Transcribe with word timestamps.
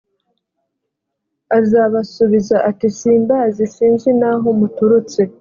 azabasubiza 1.57 2.55
ati 2.69 2.87
simbazi 2.97 3.63
sinzi 3.75 4.09
n’aho 4.19 4.47
muturutse 4.59 5.21